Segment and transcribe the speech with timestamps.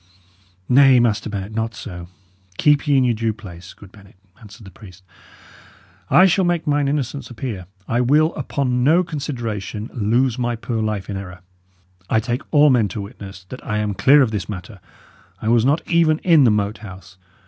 [0.67, 2.07] "Nay, Master Bennet, not so.
[2.57, 5.03] Keep ye in your due place, good Bennet," answered the priest.
[6.09, 7.67] "I shall make mine innocence appear.
[7.87, 11.41] I will, upon no consideration, lose my poor life in error.
[12.09, 14.79] I take all men to witness that I am clear of this matter.
[15.39, 17.17] I was not even in the Moat House.